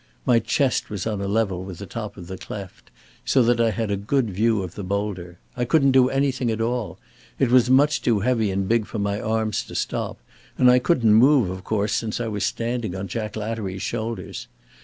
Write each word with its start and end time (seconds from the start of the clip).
My 0.25 0.39
chest 0.39 0.89
was 0.89 1.05
on 1.05 1.21
a 1.21 1.27
level 1.27 1.63
with 1.63 1.77
the 1.77 1.85
top 1.85 2.17
of 2.17 2.25
the 2.25 2.35
cleft, 2.35 2.89
so 3.23 3.43
that 3.43 3.61
I 3.61 3.69
had 3.69 3.91
a 3.91 3.95
good 3.95 4.31
view 4.31 4.63
of 4.63 4.73
the 4.73 4.83
boulder. 4.83 5.37
I 5.55 5.63
couldn't 5.63 5.91
do 5.91 6.09
anything 6.09 6.49
at 6.49 6.59
all. 6.59 6.97
It 7.37 7.51
was 7.51 7.69
much 7.69 8.01
too 8.01 8.21
heavy 8.21 8.49
and 8.49 8.67
big 8.67 8.87
for 8.87 8.97
my 8.97 9.21
arms 9.21 9.61
to 9.65 9.75
stop 9.75 10.17
and 10.57 10.71
I 10.71 10.79
couldn't 10.79 11.13
move, 11.13 11.51
of 11.51 11.63
course, 11.63 11.93
since 11.93 12.19
I 12.19 12.29
was 12.29 12.43
standing 12.43 12.95
on 12.95 13.07
Jack 13.07 13.35
Lattery's 13.35 13.83
shoulders. 13.83 14.47